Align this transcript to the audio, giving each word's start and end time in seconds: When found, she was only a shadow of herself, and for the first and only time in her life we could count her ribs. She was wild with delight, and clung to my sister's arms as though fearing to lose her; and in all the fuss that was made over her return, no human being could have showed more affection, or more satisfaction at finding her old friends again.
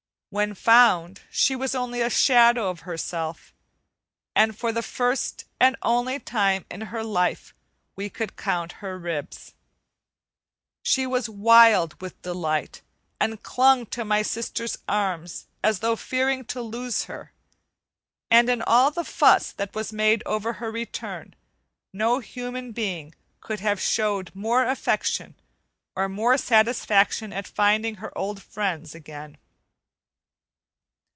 When 0.33 0.53
found, 0.53 1.23
she 1.29 1.57
was 1.57 1.75
only 1.75 1.99
a 1.99 2.09
shadow 2.09 2.69
of 2.69 2.79
herself, 2.87 3.53
and 4.33 4.57
for 4.57 4.71
the 4.71 4.81
first 4.81 5.43
and 5.59 5.75
only 5.81 6.19
time 6.21 6.63
in 6.71 6.79
her 6.87 7.03
life 7.03 7.53
we 7.97 8.09
could 8.09 8.37
count 8.37 8.71
her 8.79 8.97
ribs. 8.97 9.55
She 10.83 11.05
was 11.05 11.27
wild 11.27 11.99
with 11.99 12.21
delight, 12.21 12.81
and 13.19 13.43
clung 13.43 13.85
to 13.87 14.05
my 14.05 14.21
sister's 14.21 14.77
arms 14.87 15.47
as 15.61 15.79
though 15.79 15.97
fearing 15.97 16.45
to 16.45 16.61
lose 16.61 17.03
her; 17.03 17.33
and 18.29 18.47
in 18.49 18.61
all 18.61 18.89
the 18.89 19.03
fuss 19.03 19.51
that 19.51 19.75
was 19.75 19.91
made 19.91 20.23
over 20.25 20.53
her 20.53 20.71
return, 20.71 21.35
no 21.91 22.19
human 22.19 22.71
being 22.71 23.13
could 23.41 23.59
have 23.59 23.81
showed 23.81 24.33
more 24.33 24.63
affection, 24.63 25.35
or 25.93 26.07
more 26.07 26.37
satisfaction 26.37 27.33
at 27.33 27.49
finding 27.49 27.95
her 27.95 28.17
old 28.17 28.41
friends 28.41 28.95
again. 28.95 29.37